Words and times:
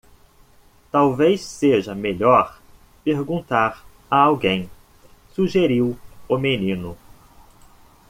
"Talvez 0.91 1.41
seja 1.45 1.93
melhor 1.93 2.59
perguntar 3.03 3.85
a 4.09 4.17
alguém?" 4.19 4.67
sugeriu 5.31 5.95
o 6.27 6.39
menino. 6.39 6.97